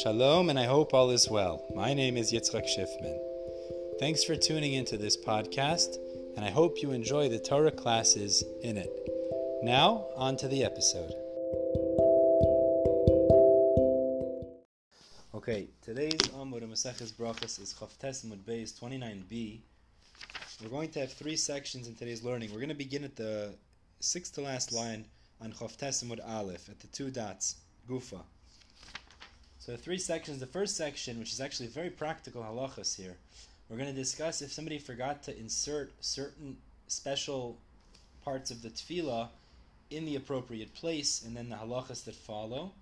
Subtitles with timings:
[0.00, 1.66] Shalom, and I hope all is well.
[1.74, 3.18] My name is Yitzchak Schiffman.
[4.00, 5.96] Thanks for tuning into this podcast,
[6.34, 8.90] and I hope you enjoy the Torah classes in it.
[9.62, 11.12] Now, on to the episode.
[15.34, 19.60] Okay, today's Amud Maseches Brachas is Chavtes Mud Beis 29b.
[20.62, 22.50] We're going to have three sections in today's learning.
[22.50, 23.54] We're going to begin at the
[24.00, 25.04] sixth to last line
[25.42, 27.56] on Chavtes Mud Aleph, at the two dots,
[27.86, 28.22] Gufa.
[29.64, 30.40] So three sections.
[30.40, 33.16] The first section, which is actually very practical halachas here,
[33.68, 36.56] we're going to discuss if somebody forgot to insert certain
[36.88, 37.56] special
[38.24, 39.28] parts of the tefillah
[39.88, 42.72] in the appropriate place, and then the halachas that follow.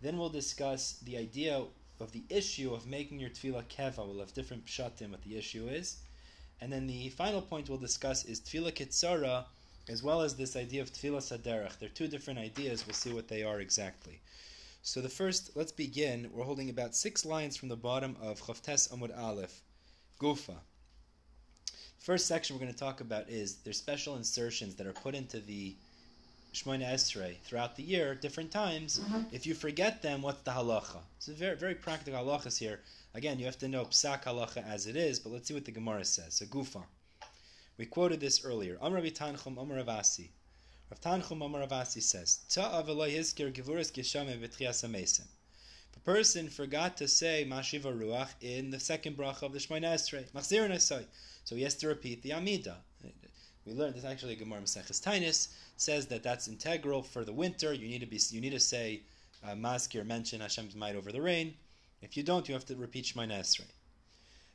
[0.00, 1.64] Then we'll discuss the idea
[2.00, 3.98] of the issue of making your tefillah keva.
[3.98, 5.98] We'll have different pshatim what the issue is.
[6.62, 9.44] And then the final point we'll discuss is tefillah kitzara,
[9.90, 11.78] as well as this idea of tefillah saderach.
[11.78, 12.86] They're two different ideas.
[12.86, 14.20] We'll see what they are exactly.
[14.86, 16.30] So the first, let's begin.
[16.32, 19.60] We're holding about six lines from the bottom of Chavtes Amud Aleph,
[20.20, 20.58] Gufa.
[21.98, 25.40] First section we're going to talk about is there's special insertions that are put into
[25.40, 25.74] the
[26.54, 29.00] Shmoina Esrei throughout the year, different times.
[29.04, 29.22] Uh-huh.
[29.32, 31.00] If you forget them, what's the halacha?
[31.16, 32.78] It's a very, very practical halachas here.
[33.12, 35.72] Again, you have to know psak halacha as it is, but let's see what the
[35.72, 36.34] Gemara says.
[36.34, 36.84] So Gufa.
[37.76, 38.78] We quoted this earlier.
[38.80, 40.28] Amr Avasi.
[40.88, 45.26] Rav Tanchum Amar Ravasi says, Ta'av hizkir gevuras geshame v'tchias amesim.
[45.96, 50.30] A person forgot to say Mashiva Ruach in the second bracha of the Shemona Esrei,
[50.30, 51.04] Machzir
[51.44, 52.76] so he has to repeat the Amida.
[53.64, 57.72] We learned this actually Gemara Maseches Tainis says that that's integral for the winter.
[57.72, 59.02] You need to be you need to say
[59.42, 61.54] uh, Maskir mention Hashem's might over the rain.
[62.00, 63.66] If you don't, you have to repeat Shemona Esrei.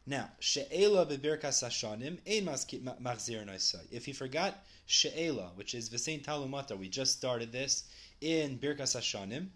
[0.06, 3.86] Now, she'ela bebirkas hashanim ein machzir noisai.
[3.92, 7.84] If he forgot she'ela, which is v'sein talumata, we just started this
[8.20, 9.50] in birkas hashanim.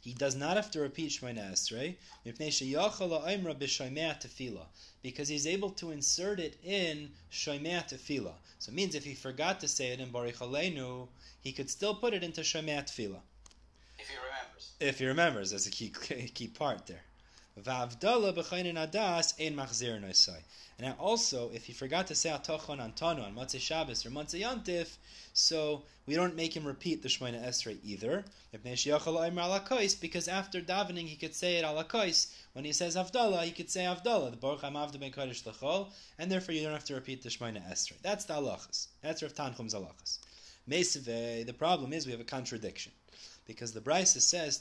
[0.00, 1.96] He does not have to repeat Shemona Esrei
[5.02, 8.34] because he's able to insert it in Shemea Tefillah.
[8.58, 11.08] So it means if he forgot to say it in Baruch Aleinu,
[11.40, 13.20] he could still put it into Shemea Tefillah.
[13.98, 14.72] If he remembers.
[14.80, 15.90] If he remembers, that's a key
[16.34, 17.04] key part there.
[17.62, 20.42] Va'avdala b'chaynin adas ein machzir noisai.
[20.78, 24.42] And now also, if he forgot to say atochon antanu on Motzei Shabbos or Motzei
[24.42, 24.96] Yantif,
[25.32, 28.24] so we don't make him repeat the Shemona Esrei either.
[28.52, 32.28] Because after davening, he could say it alakais.
[32.52, 36.30] When he says Avdallah, he could say Avdallah, the Baruch HaMavda Ben Kodesh L'chol, and
[36.30, 38.00] therefore you don't have to repeat the Shemona Esrei.
[38.02, 38.86] That's the halachas.
[39.02, 40.18] That's Rav Tanchum's halachas.
[40.66, 42.92] the problem is we have a contradiction
[43.48, 44.58] because the Brisa says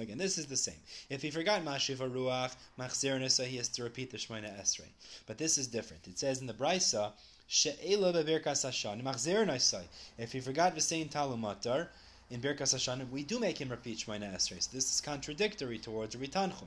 [0.00, 0.74] Again, this is the same.
[1.08, 4.88] If he forgot Mashiva Ruach, Machzir he has to repeat the Shemona Esrei.
[5.26, 6.08] But this is different.
[6.08, 7.12] It says in the Brisa,
[7.48, 9.84] Hashan,
[10.18, 11.88] If he forgot V'sein Talumatar,
[12.30, 14.60] in Birkas Hashanim, we do make him repeat Shemona Esrei.
[14.60, 16.66] So this is contradictory towards Rabbi Tanchum.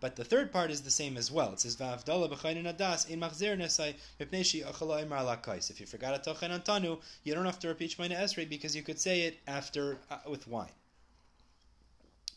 [0.00, 1.52] But the third part is the same as well.
[1.52, 3.56] It says in machzir
[5.10, 5.70] lakais.
[5.70, 8.82] If you forgot a tochen antanu, you don't have to repeat Shemona Esrei because you
[8.82, 10.70] could say it after uh, with wine.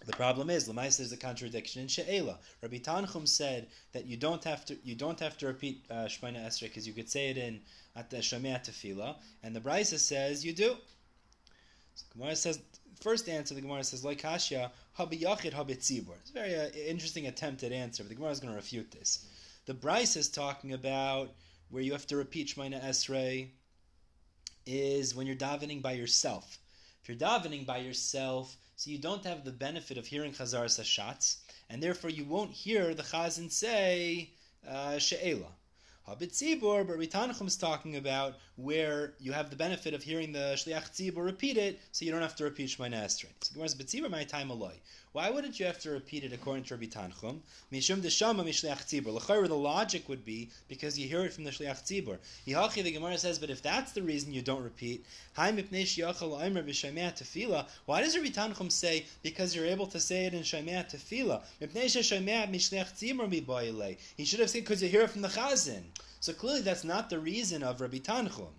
[0.06, 2.40] The problem is, Lamais there's a contradiction in She'ela.
[2.64, 6.44] Rabbi Tanchum said that you don't have to you don't have to repeat uh, Shemona
[6.44, 7.62] Esrei because you could say it in
[7.96, 10.78] at the Shemea Tefila, and the Brisa says you do.
[11.94, 12.60] So Gemara says
[13.02, 13.54] first answer.
[13.54, 15.72] The Gemara says like Hashya habi yachid habi.
[15.72, 19.26] It's a very uh, interesting attempted answer, but the Gemara is going to refute this.
[19.66, 21.32] The Bryce is talking about
[21.70, 23.50] where you have to repeat Shemona Esrei
[24.66, 26.60] is when you're davening by yourself.
[27.02, 31.38] If you're davening by yourself, so you don't have the benefit of hearing Chazar Sashatz,
[31.70, 34.32] and therefore you won't hear the Chazan say
[34.68, 35.52] uh, She'ela.
[36.08, 37.00] Habit Tzibur, but
[37.48, 41.80] is talking about where you have the benefit of hearing the Shliach Tzibur repeat it,
[41.92, 43.30] so you don't have to repeat Shemona Esrei.
[43.42, 44.74] So Gemara's B'Tzibur my time aloi.
[45.14, 47.42] Why wouldn't you have to repeat it according to Rabbi Tanchum?
[47.70, 49.14] Mishum deshama mishliach tzibur.
[49.14, 52.18] L'chayr, the logic would be because you hear it from the shliach tzibur.
[52.48, 55.06] Yihachi, the Gemara says, but if that's the reason you don't repeat,
[55.36, 55.90] why does Rabbi
[58.30, 61.42] Tanchum say because you're able to say it in shemea tefila?
[64.16, 65.84] He should have said because you hear it from the chazin.
[66.22, 68.54] So clearly, that's not the reason of Rabbi Tanchum.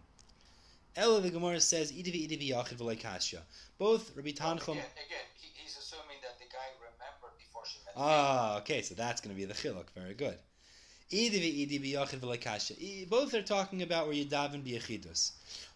[0.94, 3.38] Ella the Gemara says, "Idivi idivi yachid v'leikasha."
[3.78, 4.72] Both Rabbi Tanchum.
[4.72, 5.26] Again, again
[7.96, 9.90] Ah, okay, so that's going to be the chiluk.
[9.94, 10.38] Very good.
[13.10, 15.32] Both are talking about where you daven biyachidus.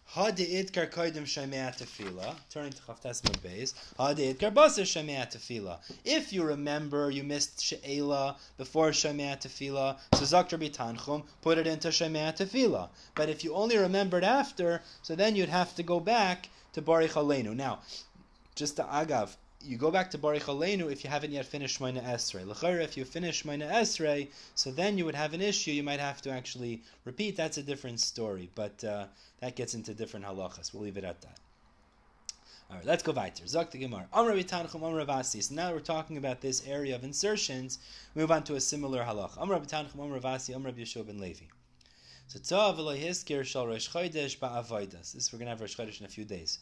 [0.07, 2.35] Ha'de'idkar koidim shemea tefila.
[2.49, 3.73] Turning to Chavtes Beis.
[3.97, 5.79] Ha'de'idkar baser shemea tefila.
[6.03, 11.67] If you remember you missed she'ela before shemea tefila, so Zak Rabbi Tanchum, put it
[11.67, 12.89] into shemea tefila.
[13.15, 17.11] But if you only remembered after, so then you'd have to go back to Baruch
[17.11, 17.53] Aleinu.
[17.55, 17.79] Now,
[18.55, 22.03] just to agav, you go back to Baruch Aleinu if you haven't yet finished Shmoina
[22.03, 22.45] Esrei.
[22.45, 25.71] L'chayr, if you finish Shmoina Esrei, so then you would have an issue.
[25.71, 27.35] You might have to actually repeat.
[27.35, 29.07] That's a different story, but uh,
[29.39, 30.73] that gets into different halachas.
[30.73, 31.39] We'll leave it at that.
[32.69, 33.45] All right, let's go weiter.
[33.45, 34.07] Zok the Gemara.
[34.11, 35.41] Amr Tanchum Amr Vasi.
[35.41, 37.79] So now we're talking about this area of insertions.
[38.13, 39.37] We move on to a similar halach.
[39.37, 41.45] Amr Tanchum Amr Vasi Amr ben Levi.
[42.27, 45.13] So Tzav Hiskir Shal Rosh Chodesh Ba'avodas.
[45.13, 46.59] This we're going to have Rosh Chodesh in a few days.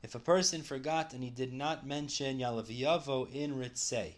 [0.00, 4.14] If a person forgot and he did not mention Yalaviyavo in Ritzei,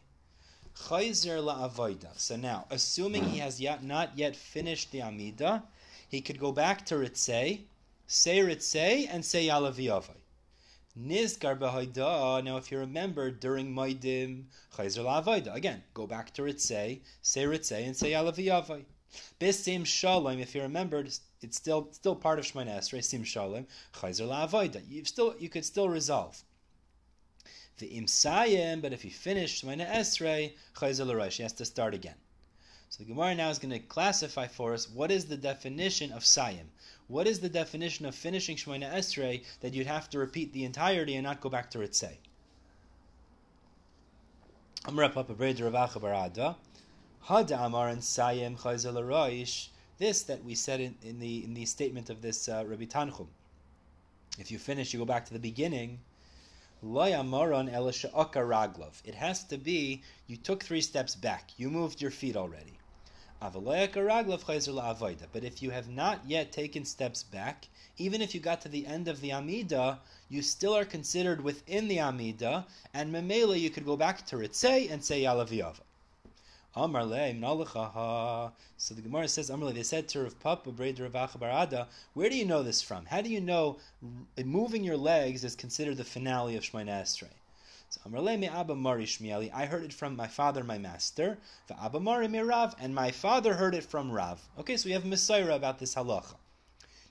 [0.76, 2.18] Chayzer la'avoida.
[2.18, 5.62] So now, assuming he has yet, not yet finished the Amida,
[6.08, 7.62] he could go back to Ritzei,
[8.06, 10.16] say Ritzei, and say Yalaviyavo.
[10.96, 12.44] B'hoida.
[12.44, 14.44] Now, if you remember during Maidim,
[14.76, 15.54] Chayzer la'avoida.
[15.54, 18.84] Again, go back to Ritzei, say Ritzei, and say Yalaviyavo.
[19.40, 21.12] Bisim Shalom, if you remembered,
[21.42, 24.80] it's still still part of Shemona Esrei, Sim Shalom, Chayzer La'avoida.
[24.88, 26.44] You still you could still resolve.
[27.78, 32.16] The Imsayim, but if you finish Shemona Esrei, Chayzer L'Rosh, he has to start again.
[32.90, 36.22] So the Gemara now is going to classify for us what is the definition of
[36.22, 36.66] Sayim.
[37.06, 41.16] What is the definition of finishing Shemona Esrei that you'd have to repeat the entirety
[41.16, 42.18] and not go back to Ritzei?
[44.86, 46.56] Amra Papa Breder Rav Barada.
[47.26, 49.68] Hada Amar and Sayim Chayzel Roish.
[49.98, 53.26] This that we said in, in, the in the statement of this uh, Rabbi Tanchum.
[54.38, 56.00] If you finish, you go back to the beginning.
[56.82, 59.02] Loyamaron Elisha'aka Raglov.
[59.04, 61.50] It has to be you took three steps back.
[61.58, 62.78] You moved your feet already.
[63.42, 63.54] But
[65.44, 67.68] if you have not yet taken steps back,
[67.98, 70.00] even if you got to the end of the Amida,
[70.30, 74.90] you still are considered within the Amida, and Memela you could go back to Ritzei
[74.90, 75.80] and say Yalaviyava.
[76.76, 82.30] Amar So the Gemara says, Amar they said to Rav Papa, Breder Rav Barada, where
[82.30, 83.06] do you know this from?
[83.06, 83.78] How do you know
[84.44, 87.34] moving your legs is considered the finale of Shemona Esrei?
[87.88, 91.38] So Amar le me Abba Mari Shmieli, I heard it from my father, my master,
[91.66, 94.40] the Abba Mari me Rav, and my father heard it from Rav.
[94.60, 96.36] Okay, so we have Messiah about this halacha.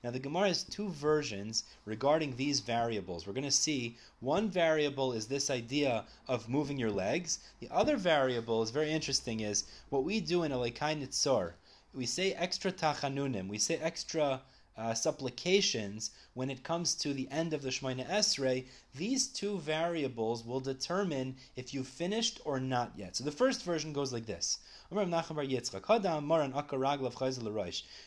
[0.02, 3.28] Now the Gemara has two versions regarding these variables.
[3.28, 7.40] We're going to see one variable is this idea of moving your legs.
[7.60, 11.54] The other variable is very interesting is what we do in a Lekai Nitzor.
[11.94, 14.42] We say extra tachanunim, we say extra
[14.80, 18.66] uh, supplications when it comes to the end of the Shemona Esrei,
[18.96, 23.18] these two variables will determine if you finished or not yet.
[23.18, 24.60] So the first version goes like this.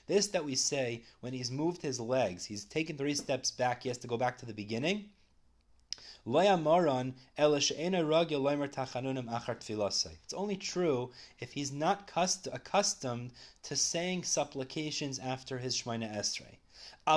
[0.06, 3.88] This that we say when he's moved his legs, he's taken three steps back, he
[3.90, 5.10] has to go back to the beginning.
[10.24, 11.10] It's only true
[11.40, 12.08] if he's not
[12.52, 13.32] accustomed
[13.64, 16.58] to saying supplications after his Shemona Esrei.
[17.04, 17.16] But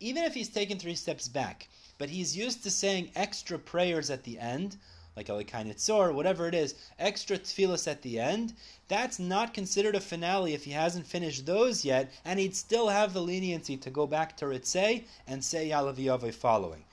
[0.00, 4.24] even if he's taken three steps back, but he's used to saying extra prayers at
[4.24, 4.76] the end,
[5.16, 8.54] like Alikainitzor, whatever it is, extra tefillas at the end,
[8.88, 13.12] that's not considered a finale if he hasn't finished those yet, and he'd still have
[13.12, 16.84] the leniency to go back to Ritzei and say Yalaviyave following.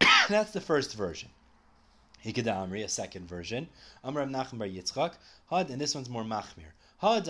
[0.30, 1.28] that's the first version.
[2.24, 3.68] Hikada Amri, a second version.
[4.02, 5.14] Amram Nachem Bar Yitzchak,
[5.50, 6.72] Had, and this one's more Machmir.
[7.02, 7.26] This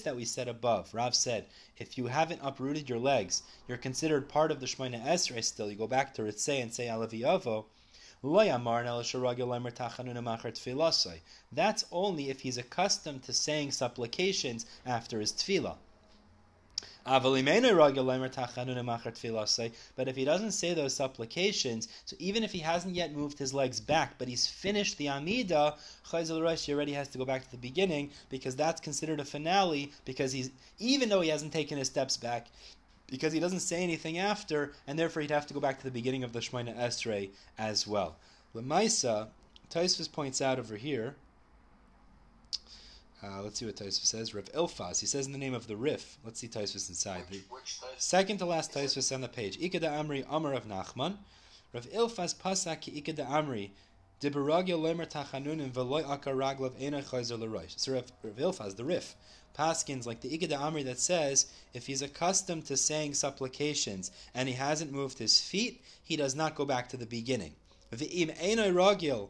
[0.00, 0.94] that we said above.
[0.94, 1.44] Rav said,
[1.76, 5.70] if you haven't uprooted your legs, you're considered part of the Shemona Esrei still.
[5.70, 7.66] You go back to Ritzei and say Alaviyavo.
[11.52, 15.76] That's only if he's accustomed to saying supplications after his tefillah.
[17.04, 17.34] But
[20.08, 23.80] if he doesn't say those supplications, so even if he hasn't yet moved his legs
[23.80, 25.76] back, but he's finished the Amida,
[26.10, 30.32] he already has to go back to the beginning because that's considered a finale because
[30.32, 32.48] he's, even though he hasn't taken his steps back,
[33.06, 35.90] because he doesn't say anything after, and therefore he'd have to go back to the
[35.90, 38.16] beginning of the Shemona Esrei as well.
[38.54, 39.28] Lemaisa,
[39.68, 41.16] Taisvis points out over here,
[43.22, 44.34] uh, let's see what Taisva says.
[44.34, 45.00] Rav Ilfaz.
[45.00, 46.18] He says in the name of the Rif.
[46.24, 47.24] Let's see Taisvus inside.
[47.28, 49.58] Which, which second to last Taisvus on the page.
[49.58, 51.16] Ikeda Amri Amar of Nachman.
[51.74, 53.70] Rav Ilfaz pasak ki Ikeda Amri.
[54.20, 57.78] Dibaragya lemer tachanunim veloy akaraglav ena chayzer l'roish.
[57.78, 59.14] So Rav, Rav Ilfaz, the Rif,
[59.56, 64.54] Paskins like the Ikeda Amri that says if he's accustomed to saying supplications and he
[64.54, 67.54] hasn't moved his feet, he does not go back to the beginning.
[67.92, 69.28] V'im ena ragil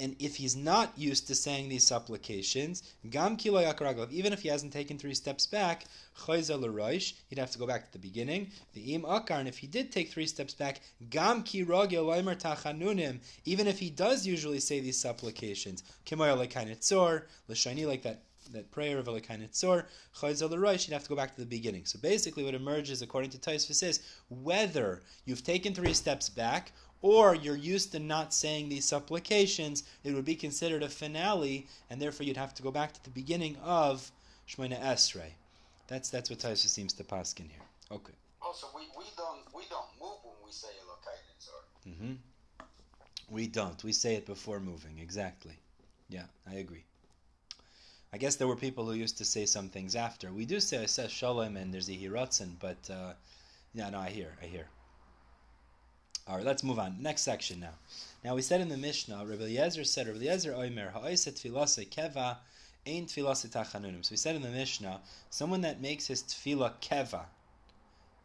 [0.00, 4.96] and if he's not used to saying these supplications, gam even if he hasn't taken
[4.96, 5.84] three steps back,
[6.26, 8.50] he'd have to go back to the beginning.
[8.74, 13.78] The im akar, and if he did take three steps back, gam tachanunim, even if
[13.78, 15.82] he does usually say these supplications,
[17.86, 19.84] like that that prayer of Elokai Netzor,
[20.16, 21.84] Chayzel Rosh, you'd have to go back to the beginning.
[21.84, 27.34] So basically, what emerges, according to Taisvis, is whether you've taken three steps back or
[27.34, 32.26] you're used to not saying these supplications, it would be considered a finale, and therefore
[32.26, 34.10] you'd have to go back to the beginning of
[34.48, 35.32] Shemona Esrei.
[35.86, 37.66] That's that's what Taisvis seems to paskin here.
[37.90, 38.12] Okay.
[38.42, 42.14] Also, we, we don't we don't move when we say Elokai Mm-hmm.
[43.30, 43.82] We don't.
[43.82, 44.98] We say it before moving.
[44.98, 45.58] Exactly.
[46.08, 46.84] Yeah, I agree.
[48.12, 50.32] I guess there were people who used to say some things after.
[50.32, 53.12] We do say says Shalom and there's a Hiratzin, but uh,
[53.74, 54.66] yeah, no, I hear, I hear.
[56.28, 56.96] All right, let's move on.
[57.00, 57.72] Next section now.
[58.22, 62.36] Now we said in the Mishnah, Rabbi Eliezer said, Rabbi Eliezer Oimer, Ha'oiset keva,
[62.86, 64.04] ein tfilase tachanunim.
[64.04, 67.24] So we said in the Mishnah, someone that makes his tefillah keva,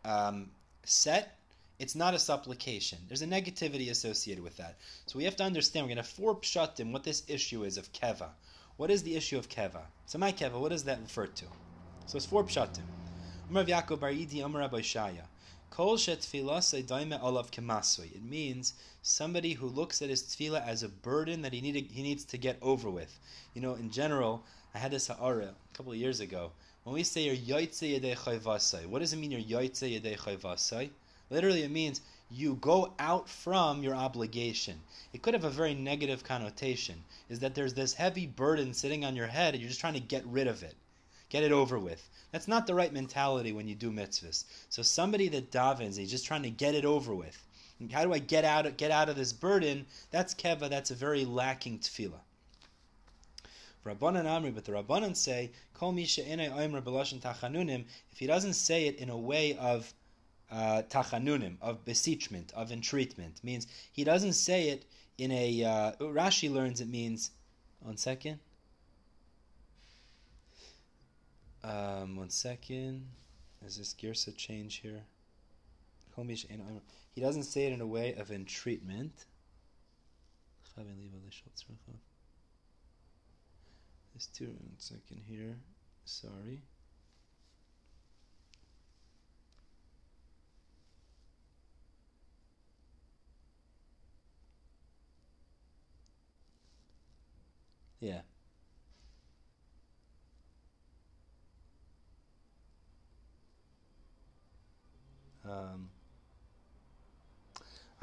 [0.04, 0.50] um,
[0.84, 1.38] set,
[1.80, 2.98] it's not a supplication.
[3.08, 4.76] There's a negativity associated with that.
[5.06, 7.94] So we have to understand, we're going to four pshatim, what this issue is of
[7.94, 8.30] keva.
[8.76, 9.82] What is the issue of keva?
[10.08, 11.46] So my keva, what does that refer to?
[12.08, 12.84] So it's four pshatim.
[13.50, 14.68] Umar Yaakov Bar Yidi Umar.
[15.76, 17.50] Kol olav.
[17.52, 22.04] It means somebody who looks at his tefillah as a burden that he need he
[22.04, 23.18] needs to get over with.
[23.56, 24.44] You know, in general,
[24.76, 26.52] I had this ha'ara a couple of years ago.
[26.84, 30.92] When we say you're yoitze yedei what does it mean you're yoitze yedei?
[31.32, 34.80] Literally, it means you go out from your obligation.
[35.12, 37.04] It could have a very negative connotation.
[37.30, 40.00] Is that there's this heavy burden sitting on your head, and you're just trying to
[40.00, 40.76] get rid of it,
[41.34, 42.08] get it over with.
[42.32, 44.46] That's not the right mentality when you do mitzvahs.
[44.70, 47.44] So somebody that davens, he's just trying to get it over with.
[47.92, 49.88] How do I get out of, get out of this burden?
[50.12, 50.70] That's keva.
[50.70, 52.22] That's a very lacking tefillah.
[53.84, 56.22] Rabbanan Amri, but the Rabbanan say, Kol misha.
[56.24, 59.92] If he doesn't say it in a way of
[60.52, 64.86] uh, tachanunim, of beseechment, of entreatment, means he doesn't say it
[65.18, 65.64] in a.
[65.64, 67.32] Uh, Rashi learns it means.
[67.80, 68.40] One second.
[71.64, 73.08] Um, one second.
[73.66, 75.06] Is this Girsa change here?
[77.16, 79.26] He doesn't say it in a way of entreatment.
[84.14, 85.56] There's two one second here.
[86.06, 86.62] Sorry.
[98.00, 98.22] Yeah.
[105.46, 105.90] Um,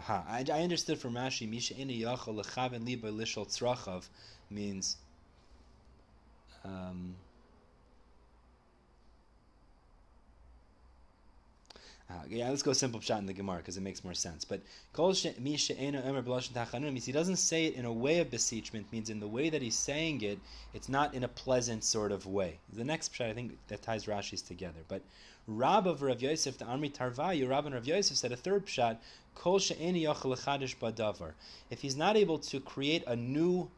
[0.00, 4.08] aha, I, I understood from Rashi, Misha ina yachol lechaven liba lishol tzrachav
[4.48, 4.96] means
[6.64, 7.14] um,
[12.10, 14.44] uh, yeah, let's go simple shot in the Gemara because it makes more sense.
[14.44, 14.62] But
[16.92, 18.90] means he doesn't say it in a way of beseechment.
[18.90, 20.40] Means in the way that he's saying it,
[20.74, 22.58] it's not in a pleasant sort of way.
[22.72, 24.80] The next shot I think that ties Rashi's together.
[24.88, 25.02] But
[25.46, 28.66] Rab of Rav Yosef, the Amri Tarvayu, Rab and Rav Yosef said a third
[30.74, 31.32] badavar.
[31.70, 33.70] If he's not able to create a new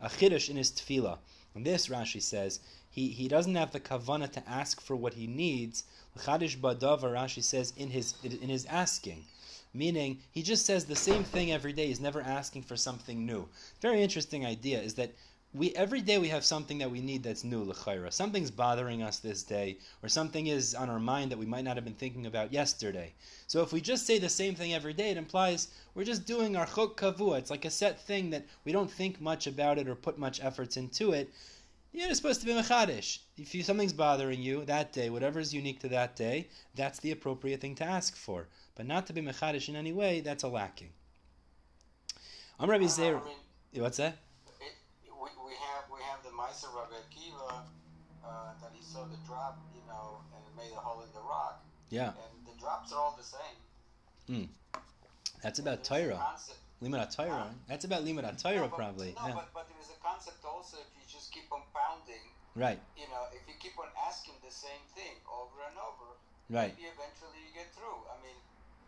[0.00, 1.18] a chiddush in his tefillah,
[1.54, 5.28] and this Rashi says he, he doesn't have the kavana to ask for what he
[5.28, 5.84] needs.
[6.18, 9.24] Chadish badavar Rashi says in his in his asking.
[9.72, 11.86] Meaning, he just says the same thing every day.
[11.86, 13.48] He's never asking for something new.
[13.80, 15.12] Very interesting idea is that
[15.54, 18.12] we every day we have something that we need that's new l'chayra.
[18.12, 21.76] Something's bothering us this day, or something is on our mind that we might not
[21.76, 23.12] have been thinking about yesterday.
[23.46, 26.56] So if we just say the same thing every day, it implies we're just doing
[26.56, 27.38] our chok kavua.
[27.38, 30.42] It's like a set thing that we don't think much about it or put much
[30.42, 31.32] efforts into it.
[31.92, 33.18] You're supposed to be mechadish.
[33.36, 37.10] If you, something's bothering you that day, whatever is unique to that day, that's the
[37.10, 38.46] appropriate thing to ask for.
[38.76, 40.90] But not to be mechadish in any way, that's a lacking.
[42.60, 43.16] I'm Rabbi Zer.
[43.16, 44.18] I mean, What's that?
[44.60, 44.72] it,
[45.04, 47.62] we, we have we have the Meiser Rabbi Akiva
[48.24, 51.20] uh, that he saw the drop, you know, and it made a hole in the
[51.20, 51.64] rock.
[51.88, 54.48] Yeah, And the drops are all the same.
[55.42, 56.20] that's about Torah.
[56.82, 57.52] Limud.
[57.68, 59.14] That's about Limud No, but- probably.
[59.20, 59.34] No, Yeah.
[59.34, 62.24] but, but there is a concept also if you just keep on pounding,
[62.56, 66.16] Right, you know, if you keep on asking the same thing over and over,
[66.50, 66.74] right.
[66.74, 68.00] maybe eventually you get through.
[68.10, 68.36] I mean,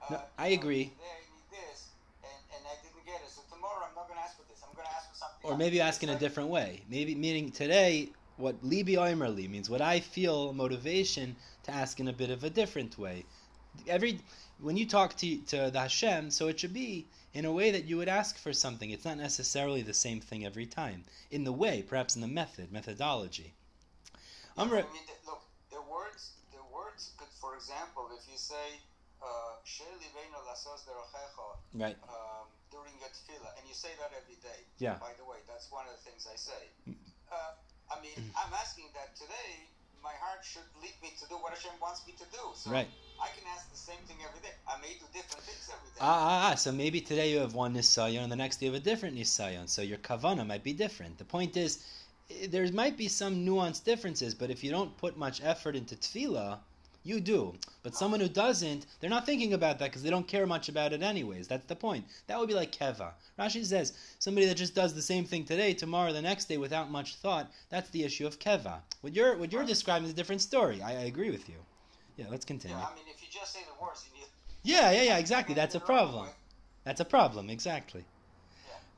[0.02, 0.84] uh, No, I know, agree.
[0.86, 1.88] Today I need this,
[2.24, 3.30] and, and I didn't get it.
[3.30, 4.60] So tomorrow I'm not going to ask for this.
[4.66, 5.44] I'm going to ask for something.
[5.44, 5.58] Or else.
[5.58, 6.82] maybe ask in a different way.
[6.90, 12.12] Maybe meaning today, what libi oimerli means, what I feel motivation to ask in a
[12.12, 13.24] bit of a different way.
[13.86, 14.18] Every
[14.60, 17.84] when you talk to to the Hashem, so it should be in a way that
[17.84, 18.90] you would ask for something.
[18.90, 21.04] It's not necessarily the same thing every time.
[21.30, 23.54] In the way, perhaps in the method, methodology.
[24.56, 28.76] Yeah, I mean, the, look, the words, the words could, for example, if you say,
[29.24, 31.96] uh, "Shel libeinu lasos derochecha," right.
[32.04, 34.60] um, during your tefillah, and you say that every day.
[34.76, 35.00] Yeah.
[35.00, 36.68] By the way, that's one of the things I say.
[36.84, 36.96] Mm.
[37.32, 37.56] Uh,
[37.88, 39.72] I mean, I'm asking that today.
[40.02, 42.42] My heart should lead me to do what Hashem wants me to do.
[42.54, 42.88] So Right.
[43.22, 44.54] I can ask the same thing every day.
[44.66, 46.00] I may do different things every day.
[46.00, 46.54] Ah, ah, ah.
[46.56, 49.16] So maybe today you have one nisayon, and the next day you have a different
[49.16, 49.68] nisayon.
[49.68, 51.18] So your kavana might be different.
[51.18, 51.84] The point is,
[52.30, 55.94] eh, there might be some nuanced differences, but if you don't put much effort into
[55.94, 56.58] tefillah,
[57.04, 57.54] you do.
[57.82, 60.92] But someone who doesn't, they're not thinking about that because they don't care much about
[60.92, 61.48] it anyways.
[61.48, 62.04] That's the point.
[62.26, 63.12] That would be like keva.
[63.38, 66.90] Rashi says somebody that just does the same thing today, tomorrow, the next day without
[66.90, 67.50] much thought.
[67.70, 68.80] That's the issue of keva.
[69.00, 70.80] What you're what you're describing is a different story.
[70.80, 71.56] I, I agree with you.
[72.16, 72.76] Yeah, let's continue.
[72.76, 74.24] yeah, I mean, if you just say the words, you.
[74.64, 75.56] Yeah, yeah, yeah, exactly.
[75.56, 76.28] That's a problem.
[76.84, 78.04] That's a problem, exactly.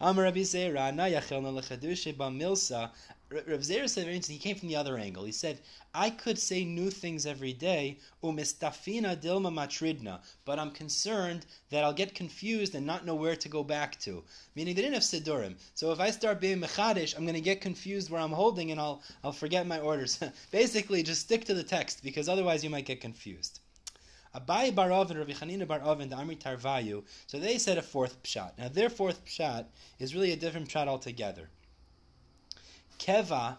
[0.00, 2.90] Amar Rabbi Zera, na yachelna lechadushe ba milsa.
[3.35, 4.35] Rav Zera said very interesting.
[4.35, 5.25] He came from the other angle.
[5.25, 5.61] He said,
[5.93, 11.93] "I could say new things every day, umistafina dilma matridna, but I'm concerned that I'll
[11.93, 14.23] get confused and not know where to go back to.
[14.55, 15.57] Meaning they didn't have sidurim.
[15.75, 18.79] So if I start being mechadish, I'm going to get confused where I'm holding, and
[18.81, 20.21] I'll I'll forget my orders.
[20.53, 23.59] Basically, just stick to the text because otherwise you might get confused."
[24.33, 27.03] Abai bar Oven, Rabbi Chanina bar Oven, the Amri Tarvayu.
[27.26, 28.59] So they said a fourth pshat.
[28.59, 29.67] Now their fourth pshat
[29.99, 31.50] is really a different pshat altogether.
[32.98, 33.58] Keva,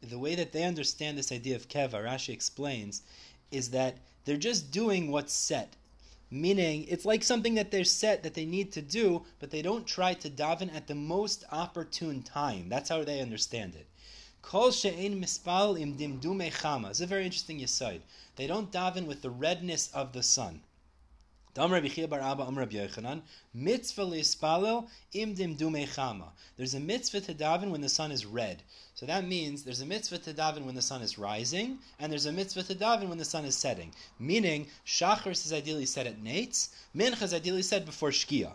[0.00, 3.02] the way that they understand this idea of keva, Rashi explains,
[3.50, 5.74] is that they're just doing what's set.
[6.30, 9.86] Meaning, it's like something that they're set that they need to do, but they don't
[9.86, 12.68] try to daven at the most opportune time.
[12.68, 13.86] That's how they understand it.
[14.42, 16.90] Kol she'ein mispal im dimdume chama.
[16.90, 18.02] It's a very interesting yesod.
[18.36, 20.60] They don't daven with the redness of the sun.
[21.54, 21.70] There's
[26.74, 28.62] a mitzvah to daven when the sun is red.
[28.94, 32.26] So that means there's a mitzvah to daven when the sun is rising, and there's
[32.26, 33.94] a mitzvah to daven when the sun is setting.
[34.18, 38.52] Meaning, Shachris is ideally set at Nates, Mincha is ideally set before Shkia.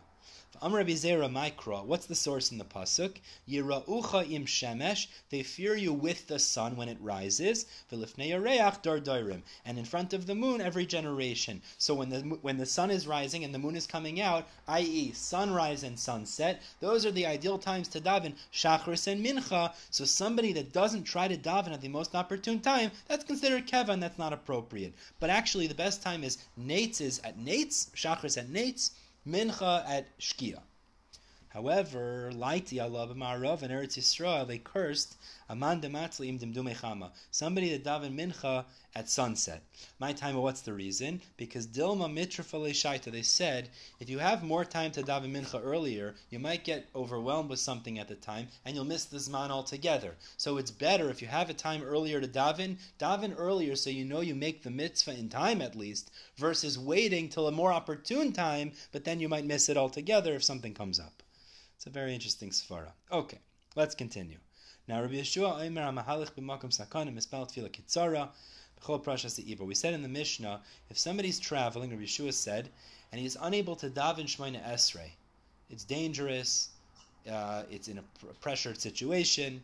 [0.61, 3.17] Amr Rabbi Zera what's the source in the pasuk?
[3.49, 7.65] Yiraucha im shemesh, they fear you with the sun when it rises.
[7.91, 11.59] V'lifnei dar dairim, and in front of the moon every generation.
[11.79, 15.11] So when the when the sun is rising and the moon is coming out, i.e.,
[15.13, 19.73] sunrise and sunset, those are the ideal times to daven shachris and mincha.
[19.89, 23.89] So somebody that doesn't try to daven at the most opportune time, that's considered keva,
[23.89, 24.93] and that's not appropriate.
[25.19, 28.91] But actually, the best time is nates is at nates, shachris at nates.
[29.25, 30.61] Mincha at Shkia.
[31.53, 35.15] However, Laiti Allah b'ma'arav and Eretz Yisrael, they cursed
[35.47, 37.11] Aman dematzli im dimdume.
[37.29, 39.61] Somebody that daven mincha at sunset.
[39.99, 41.21] My time, what's the reason?
[41.37, 46.15] Because Dilma mitrafale shaita, they said, if you have more time to daven mincha earlier,
[46.31, 50.15] you might get overwhelmed with something at the time, and you'll miss the zman altogether.
[50.37, 54.05] So it's better if you have a time earlier to daven, daven earlier so you
[54.05, 58.33] know you make the mitzvah in time at least, versus waiting till a more opportune
[58.33, 61.21] time, but then you might miss it altogether if something comes up.
[61.83, 62.93] It's a very interesting svara.
[63.11, 63.39] Okay,
[63.75, 64.37] let's continue.
[64.87, 68.29] Now, Rabbi Yeshua Omer Amahalich b'makom sakanim mispal tefillah kitzara
[68.79, 69.67] b'chol prashas ibor.
[69.67, 72.69] We said in the Mishnah, if somebody's traveling, Rabbi Yeshua said,
[73.11, 75.09] and he's unable to daven Shemona Esrei,
[75.69, 76.69] it's dangerous,
[77.29, 79.61] uh, it's in a pr- pressured situation,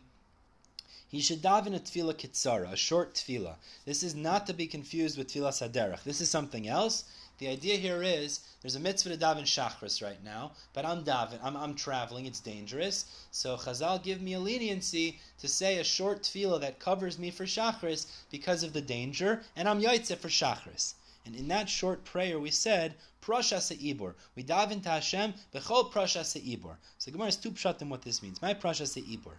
[1.08, 3.54] he should daven a tefillah kitzara, a short tefillah.
[3.86, 6.02] This is not to be confused with tefillah saderach.
[6.02, 7.04] This is something else.
[7.40, 11.38] The idea here is there's a mitzvah to daven shachris right now, but I'm daven,
[11.42, 13.06] I'm, I'm traveling, it's dangerous.
[13.30, 17.46] So Chazal give me a leniency to say a short tefillah that covers me for
[17.46, 20.92] shachris because of the danger, and I'm yaitze for shachris.
[21.24, 24.16] And in that short prayer, we said, Prasha Se'ibor.
[24.36, 26.76] We daven to Hashem, Bechol Prasha Se'ibor.
[26.98, 28.42] So Gemara has two pshatim what this means.
[28.42, 29.38] My Prasha Se'ibor.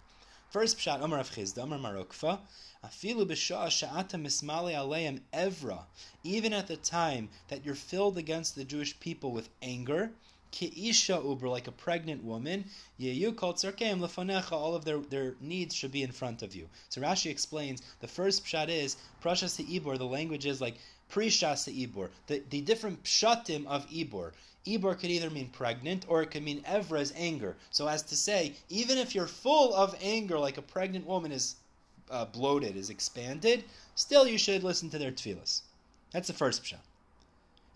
[0.52, 2.38] First pshat, Amar Rav Chisda, Marokfa,
[2.84, 5.84] Afilu b'sha'a sha'ata mismali aleim evra.
[6.24, 10.12] Even at the time that you're filled against the Jewish people with anger,
[10.52, 12.66] Ki'isha uber, like a pregnant woman,
[13.00, 16.68] yeyu kol tzarkeim lefanecha, all of their, their needs should be in front of you.
[16.90, 20.76] So Rashi explains, the first pshat is, prasha se'ibor, the language is like,
[21.10, 24.32] prisha se'ibor, the, the different pshatim of ibor.
[24.66, 27.56] Ibor could either mean pregnant or it could mean Evra's anger.
[27.70, 31.56] So as to say, even if you're full of anger, like a pregnant woman is
[32.10, 35.62] uh, bloated, is expanded, still you should listen to their tefillas.
[36.12, 36.78] That's the first pshat.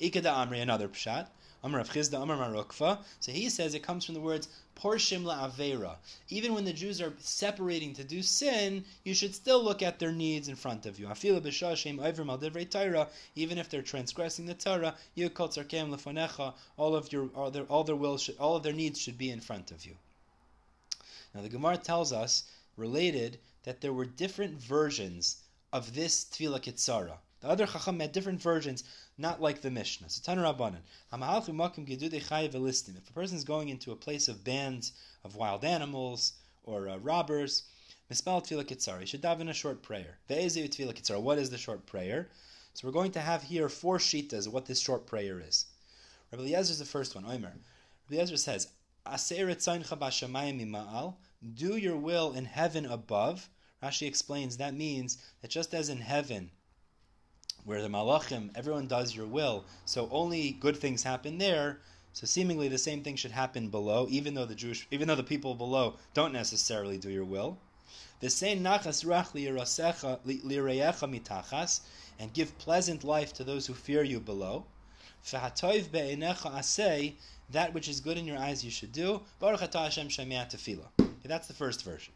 [0.00, 1.26] Ikada Amri, another pshat.
[1.66, 2.98] Amar Amar.
[3.18, 5.96] So he says it comes from the words porshim la'avera.
[6.28, 10.12] Even when the Jews are separating to do sin, you should still look at their
[10.12, 11.08] needs in front of you.
[11.08, 13.08] Afila b'shashem over al divrei Torah.
[13.34, 16.54] Even if they're transgressing the Torah, you kol tzarkem lefanecha.
[16.76, 19.30] All of your, all their, all their will, should, all of their needs should be
[19.30, 19.96] in front of you.
[21.34, 22.44] Now the Gemara tells us,
[22.76, 25.38] related, that there were different versions
[25.72, 27.18] of this tefillah kitzara.
[27.40, 28.82] The other chacham had different versions,
[29.18, 30.08] not like the Mishnah.
[30.08, 35.64] So Tana Rabbanan, if a person is going into a place of bands of wild
[35.64, 36.32] animals
[36.64, 37.64] or uh, robbers,
[38.08, 39.00] Mispal tefillah kitzar.
[39.00, 40.18] You should daven a short prayer.
[40.30, 41.20] Kitzar.
[41.20, 42.30] What is the short prayer?
[42.72, 45.66] So we're going to have here four shitas of what this short prayer is.
[46.30, 47.24] Rabbi Eliezer is the first one.
[47.24, 47.58] Omer.
[48.08, 48.68] Rabbi Eliezer says,
[51.54, 53.50] Do your will in heaven above.
[53.82, 56.52] Rashi explains that means that just as in heaven,
[57.66, 61.80] where the malachim, everyone does your will, so only good things happen there.
[62.12, 65.22] So seemingly the same thing should happen below, even though the Jewish, even though the
[65.22, 67.58] people below don't necessarily do your will.
[68.20, 69.32] The same nachas ruach
[71.10, 71.80] mitachas,
[72.18, 74.64] and give pleasant life to those who fear you below.
[75.24, 77.14] V'hatoiv be'enecha asay,
[77.50, 79.20] that which is good in your eyes you should do.
[79.40, 80.88] Baruch atah Hashem tefillah.
[80.98, 82.14] Okay, that's the first version.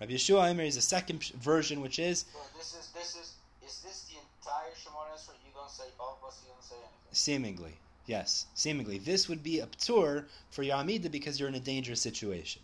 [0.00, 2.26] Rabbi Yeshua Aimer is the second version, which is.
[2.32, 3.34] So this is this is
[3.66, 4.09] is this
[4.50, 5.36] entire Shemona Esrei?
[5.46, 6.42] You don't say us.
[6.42, 7.12] You don't say anything.
[7.12, 7.72] Seemingly,
[8.06, 12.62] yes, seemingly this would be a ptur for Yamida because you're in a dangerous situation.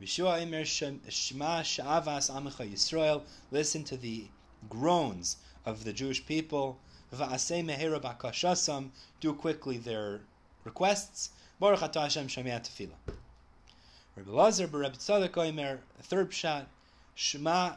[0.00, 3.22] Yeshua Aimer Shema Sha'avas Amecha Yisrael.
[3.50, 4.26] Listen to the
[4.68, 6.78] groans of the Jewish people.
[7.14, 8.88] Va'asei mehera bakashasam.
[9.20, 10.20] Do quickly their
[10.64, 11.30] requests.
[11.60, 13.14] Baruch atah Hashem Shemei Tefillah.
[14.16, 16.66] Rabbi Lazar, Rabbi Tzadok Oimer, third pshat,
[17.14, 17.76] Shema,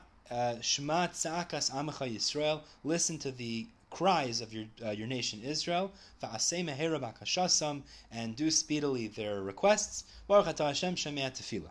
[0.62, 5.92] Shema Tzakas Amecha Yisrael, listen to the cries of your uh, your nation Israel,
[8.12, 11.64] and do speedily their requests, Baruch Hashem Shemei.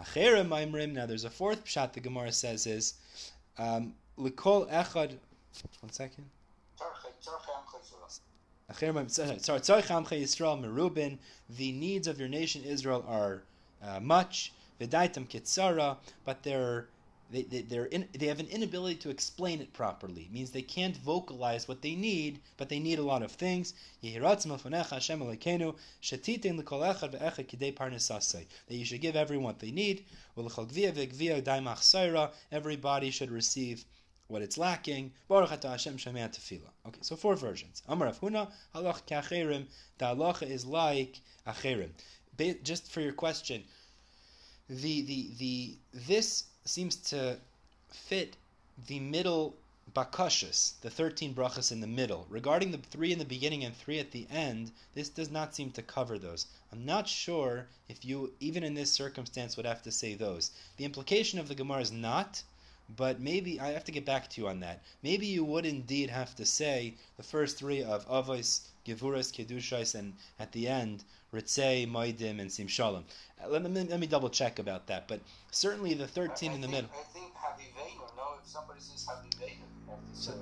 [0.00, 2.94] Acherem now there's a fourth pshat the Gemara says is,
[3.58, 5.18] um, Likol Echad,
[5.80, 6.24] one second.
[11.50, 13.42] The needs of your nation Israel are
[13.82, 14.52] uh, much.
[14.78, 14.90] But
[16.42, 16.88] they're
[17.30, 20.22] they, they, they're in, they have an inability to explain it properly.
[20.22, 23.74] It means they can't vocalize what they need, but they need a lot of things.
[24.02, 24.08] That
[28.70, 30.04] you should give everyone what they need.
[32.52, 33.84] Everybody should receive
[34.28, 35.12] what it's lacking.
[35.30, 37.82] Okay, so four versions.
[37.88, 38.50] Amar Huna.
[38.74, 41.90] The halacha is like acherim
[42.62, 43.64] just for your question,
[44.68, 47.38] the the the this seems to
[47.90, 48.36] fit
[48.86, 49.56] the middle
[49.94, 52.26] bakashas, the thirteen brachas in the middle.
[52.28, 55.70] Regarding the three in the beginning and three at the end, this does not seem
[55.70, 56.46] to cover those.
[56.70, 60.50] I'm not sure if you, even in this circumstance, would have to say those.
[60.76, 62.42] The implication of the Gemara is not,
[62.94, 64.82] but maybe I have to get back to you on that.
[65.02, 70.14] Maybe you would indeed have to say the first three of Avos, Gevuras, Kedushais, and
[70.38, 73.04] at the end Ritzei, Moedim, and Sim Shalom.
[73.42, 75.20] Uh, let, me, let me double check about that, but
[75.50, 76.90] certainly the 13 I, I in the think, middle.
[76.98, 79.68] I think Havivenu, no, if somebody says Havivenu,
[80.14, 80.32] so,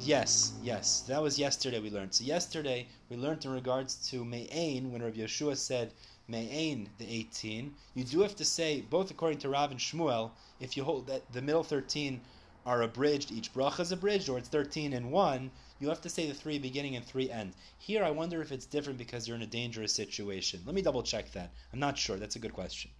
[0.00, 1.02] Yes, yes.
[1.02, 2.14] That was yesterday we learned.
[2.14, 5.92] So yesterday we learned in regards to Me'ain, when Rabbi Yeshua said
[6.26, 10.76] Me'ain, the 18, you do have to say, both according to Rav and Shmuel, if
[10.76, 12.20] you hold that the middle 13
[12.66, 15.50] are abridged, each bracha is abridged, or it's 13 and one,
[15.80, 17.52] you have to say the three beginning and three end.
[17.78, 20.62] Here, I wonder if it's different because you're in a dangerous situation.
[20.64, 21.52] Let me double check that.
[21.72, 22.16] I'm not sure.
[22.16, 22.90] That's a good question.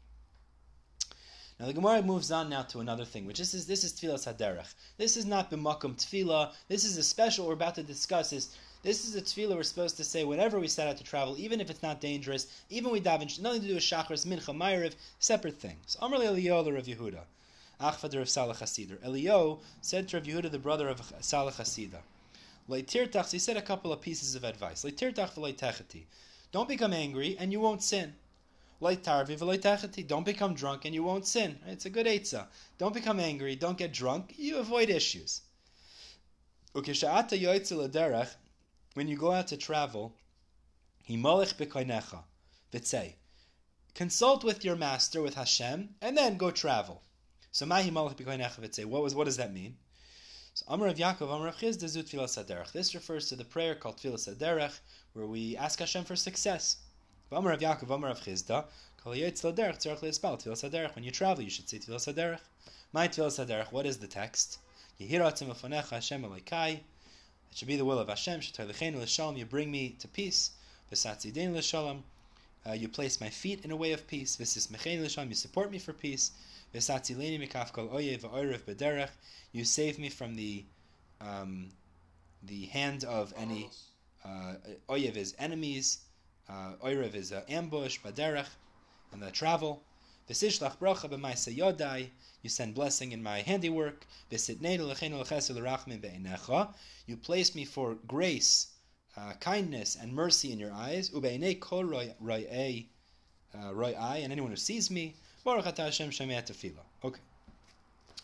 [1.59, 4.19] Now the Gemara moves on now to another thing, which this is this is tefillah
[4.19, 4.75] saderech.
[4.97, 6.53] This is not b'makom tefillah.
[6.67, 8.33] This is a special we're about to discuss.
[8.33, 11.39] Is this is a tefillah we're supposed to say whenever we set out to travel,
[11.39, 14.95] even if it's not dangerous, even we daven nothing to do with shachris, mincha, ma'ariv,
[15.21, 15.97] separate things.
[16.01, 17.21] Amr Eliyahu of Yehuda,
[17.85, 18.97] Achvad of Salah Hasider.
[19.05, 22.01] Eliyahu said to Rav Yehuda, the brother of Salah Hasidah.
[22.67, 24.85] Leitirtach, he said a couple of pieces of advice.
[24.85, 26.05] Leitirtach v'leitecheti.
[26.51, 28.15] Don't become angry and you won't sin.
[28.81, 30.07] Leitarvi v'leitecheti.
[30.07, 31.59] Don't become drunk and you won't sin.
[31.67, 32.47] It's a good eitzah.
[32.79, 33.55] Don't become angry.
[33.55, 34.33] Don't get drunk.
[34.39, 35.43] You avoid issues.
[36.75, 38.35] Ukisha'ata yoitzel derech.
[38.95, 40.15] When you go out to travel,
[41.07, 42.21] himolech b'koinecha.
[42.73, 43.17] V'tzei.
[43.95, 47.03] Consult with your master, with Hashem, and then go travel.
[47.55, 48.85] So mahi malach v'tzei.
[48.85, 49.15] What was?
[49.15, 49.77] What does that mean?
[50.55, 52.73] So Amar of Yaakov, Amar of Chisda, Zut Saderech.
[52.73, 54.81] This refers to the prayer called Tfilah Saderech,
[55.13, 56.79] where we ask Hashem for success.
[57.31, 58.65] Amar of Yaakov, Amar of Chisda,
[59.01, 60.97] Kol Yetz Laderech, Tzarech Le'espal, Tfilah Saderech.
[60.97, 62.41] When you travel, you should say Tfilah Saderech.
[62.93, 64.59] My Tfilah Saderech, what is the text?
[65.01, 66.73] Yehiratzim Afonecha Hashem Elokai.
[66.73, 68.41] It should be the will of Hashem.
[68.41, 70.51] Shetaylecheinu L'shalom, you bring me to peace.
[70.93, 72.03] V'satzidin L'shalom.
[72.67, 74.37] Uh, you place my feet in a way of peace.
[74.39, 76.33] V'sis Mechein L'shalom, you support me for peace.
[76.75, 79.11] V'satzileni mikaf kol oyev v'oyrev b'derech.
[79.53, 80.65] You save me from the
[81.21, 81.71] um,
[82.43, 83.71] the hand of any
[84.25, 84.55] uh,
[84.89, 85.99] oyev is enemies.
[86.49, 88.49] Uh, oyev is uh, ambush b'derech
[89.13, 89.85] and the travel.
[90.29, 92.11] V'sishlach bracha b'maisa yodai.
[92.43, 94.05] You send blessing in my handiwork.
[94.33, 96.75] V'sitneinu l'cheinu l'chesed l'rachmin be'enecha.
[97.07, 98.67] You place me for grace,
[99.17, 101.11] uh, kindness, and mercy in your eyes.
[101.11, 102.87] Ube'enei kol roy'ei,
[103.55, 105.15] uh, and anyone who sees me.
[105.45, 106.85] Baruch atah Hashem shemei tefillah.
[107.05, 107.21] Okay.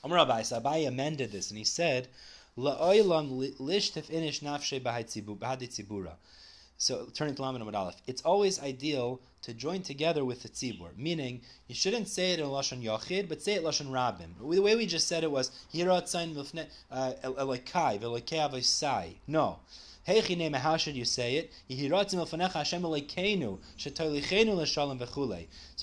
[0.02, 2.08] Amar Abai, so Abai amended this and he said,
[2.56, 6.12] La'oilam li- lishtif inish nafshe tzibura.
[6.78, 10.96] So turning to Amud Aleph, it's always ideal to join together with the tzibur.
[10.96, 14.30] Meaning, you shouldn't say it in lashon yachid, but say it lashon rabim.
[14.38, 19.16] The way we just said it was hiratzayin milfne uh, elokai velokei avosai.
[19.26, 19.58] No.
[20.08, 21.52] Heichine, how should you say it?
[21.68, 21.74] So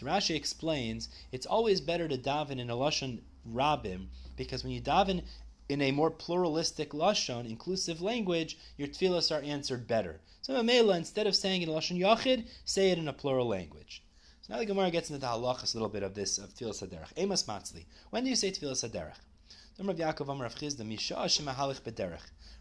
[0.06, 5.24] Rashi explains it's always better to daven in a lashon rabim because when you daven
[5.70, 10.20] in a more pluralistic lashon, inclusive language, your tefillas are answered better.
[10.42, 14.02] So Mamela, instead of saying in lashon yachid, say it in a plural language.
[14.42, 16.82] So now the Gemara gets into the halachas a little bit of this of tefillas
[16.82, 17.14] haderech.
[17.16, 17.86] Emas matzli.
[18.10, 19.20] When do you say tefillas haderech?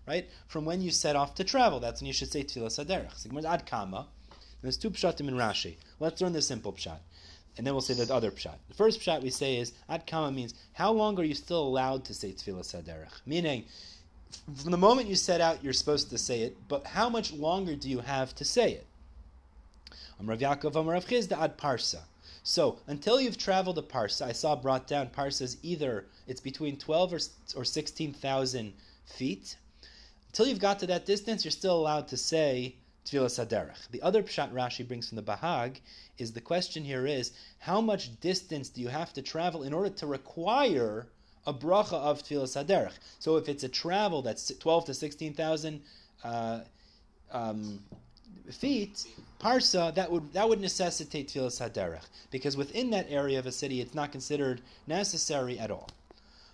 [0.06, 4.06] Right from when you set off to travel, that's when you should say tefillas haderech.
[4.62, 5.76] There's two pshatim in Rashi.
[6.00, 6.98] Let's learn the simple pshat
[7.56, 8.56] and then we'll say the other pshat.
[8.68, 12.04] The first pshat we say is ad kama means how long are you still allowed
[12.06, 13.20] to say tefillah saderech?
[13.24, 13.64] Meaning,
[14.56, 17.74] from the moment you set out, you're supposed to say it, but how much longer
[17.74, 18.86] do you have to say it?
[20.22, 22.00] Amrav Yaakov Amrav Chisda ad parsa.
[22.48, 27.12] So until you've traveled a parsa, I saw brought down parsas either it's between twelve
[27.12, 27.18] or,
[27.56, 29.56] or sixteen thousand feet.
[30.28, 33.88] Until you've got to that distance, you're still allowed to say Tfilas Haderech.
[33.90, 35.80] The other pshat Rashi brings from the Bahag
[36.18, 39.90] is the question here is how much distance do you have to travel in order
[39.90, 41.08] to require
[41.48, 42.96] a bracha of Tfilas Haderech?
[43.18, 45.82] So if it's a travel that's 12 to 16,000
[46.22, 46.60] uh,
[47.32, 47.82] um,
[48.52, 49.04] feet,
[49.38, 53.80] parsa, that would that would necessitate Tfilas Haderech because within that area of a city,
[53.80, 55.88] it's not considered necessary at all.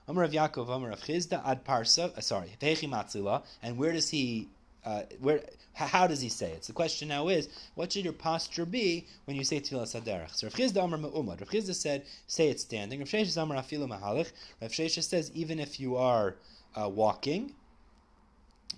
[0.09, 4.11] Amar of Yaakov, Amar of Chisda, ad parsa, uh, sorry, Vechi Matzila, and where does
[4.11, 4.49] he
[4.85, 5.42] uh, where
[5.75, 6.64] how does he say it?
[6.64, 10.35] So the question now is, what should your posture be when you say Tfilas Haderech?
[10.35, 11.40] So Rav Chisda Amar Me'umad.
[11.40, 12.99] Rav Chisda said, say it standing.
[12.99, 14.33] Rav Sheshes Amar Afilu Mahalich.
[14.61, 16.35] Rav Sheshes says, even if you are
[16.75, 17.55] uh, walking,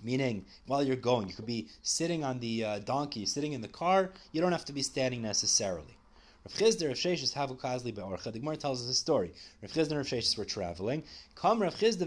[0.05, 3.67] meaning while you're going, you could be sitting on the uh, donkey, sitting in the
[3.67, 5.97] car, you don't have to be standing necessarily.
[6.47, 8.31] Rav Chisda, Rav Sheshes, Havu Kazli Be'orcha.
[8.31, 9.33] The Gemara tells us a story.
[9.63, 11.01] Rav Chisda and Rav Sheshes were traveling.
[11.33, 12.05] Come Rav Chisda.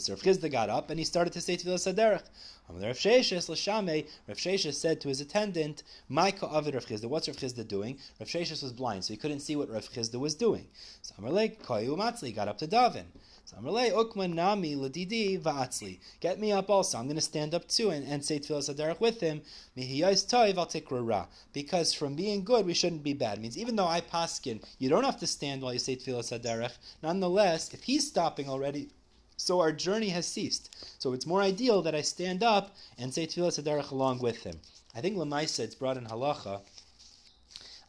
[0.00, 2.24] So Rav Chisda got up and he started to say Tfilas Haderech.
[2.68, 4.06] Um, Rav Sheshes l'shamei.
[4.26, 7.06] Rav Sheshes said to his attendant, "My ka'avid Rav Chisda.
[7.06, 10.18] What's Rav Chisda doing?" Rav Sheshes was blind, so he couldn't see what Rav Chisda
[10.18, 10.68] was doing.
[11.02, 13.06] So Amalei koyu got up to daven.
[13.46, 15.98] So Amalei ukman nami ladidi va'atzli.
[16.20, 16.98] Get me up also.
[16.98, 19.40] I'm going to stand up too and, and say Tfilas Haderech with him.
[19.74, 21.28] Mihiyais toiv al.
[21.54, 23.38] Because from being good, we shouldn't be bad.
[23.38, 26.38] It means even though I paskin, you don't have to stand while you say Tfilas
[26.38, 26.76] Haderech.
[27.02, 28.90] Nonetheless, if he's stopping already,
[29.38, 30.76] so our journey has ceased.
[30.98, 34.60] So it's more ideal that I stand up and say Tfilas Haderech along with him.
[34.94, 36.60] I think Lamaisa, it's brought in halacha.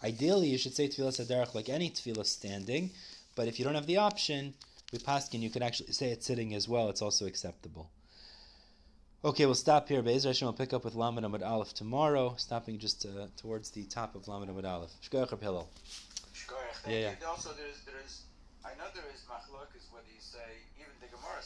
[0.01, 2.91] Ideally, you should say Tfilas Haderech like any Tfilah standing,
[3.35, 4.53] but if you don't have the option,
[4.91, 6.89] with Paskin, you could actually say it sitting as well.
[6.89, 7.89] It's also acceptable.
[9.23, 10.01] Okay, we'll stop here.
[10.01, 13.83] Be'ez Hashem, we'll pick up with Lamed Amud Aleph tomorrow, stopping just uh, towards the
[13.83, 14.91] top of Lamed Amud Aleph.
[15.03, 15.69] Shkoyach Hillel.
[16.33, 16.87] Shkoyach.
[16.87, 17.27] Yeah, yeah.
[17.27, 18.21] Also, there is, there is,
[18.59, 21.39] I know there is machlokas whether you say, even the Gemara